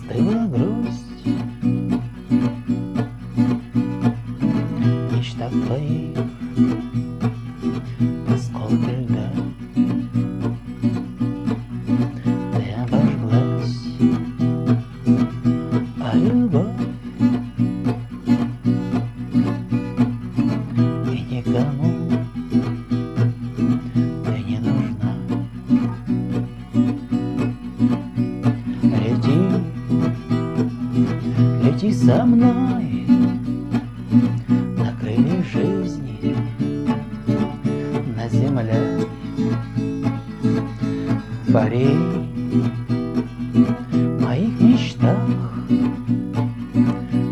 [0.00, 1.26] застыла грусть.
[5.12, 6.18] Мечта твоих
[8.32, 9.30] осколки льда.
[12.54, 13.80] Ты обожглась,
[16.00, 16.66] а любовь
[21.12, 21.89] и никому
[31.92, 33.06] со мной
[34.76, 36.36] на крыльях жизни,
[38.16, 39.06] на земле
[41.52, 41.96] пари
[43.92, 45.18] в моих мечтах,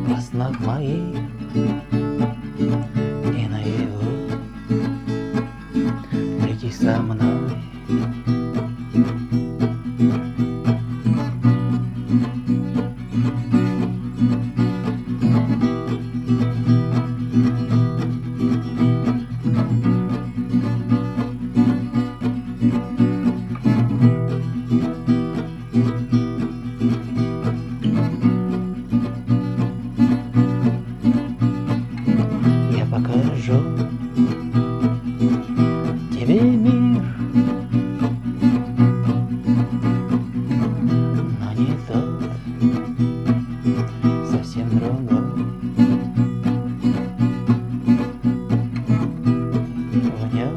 [0.08, 1.97] во снах моих
[36.42, 37.02] мир,
[41.40, 42.30] но не тот,
[44.30, 45.18] совсем другой.
[50.00, 50.54] В нем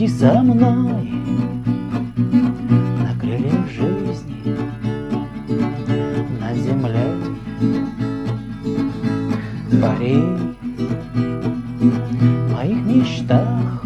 [0.00, 1.12] лети со мной
[3.02, 4.56] на крыльях жизни,
[6.40, 7.06] на земле
[9.80, 10.22] пари
[11.80, 13.84] в моих мечтах,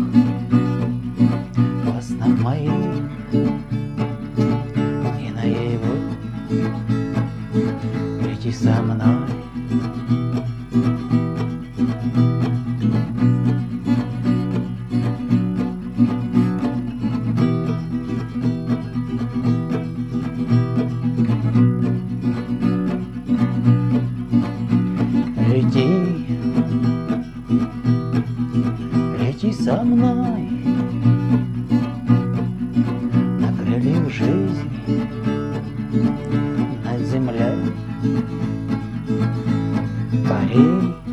[1.84, 2.72] во снах моих
[25.48, 25.88] Лети,
[29.20, 30.48] лети со мной.
[33.40, 35.08] На крыльях жизни,
[36.84, 37.54] на земле.
[40.28, 41.03] Пари